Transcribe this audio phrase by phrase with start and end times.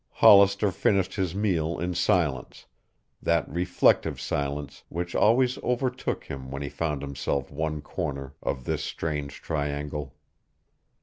[0.13, 2.65] Hollister finished his meal in silence,
[3.21, 8.83] that reflective silence which always overtook him when he found himself one corner of this
[8.83, 10.15] strange triangle.